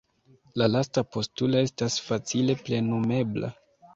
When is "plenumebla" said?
2.65-3.53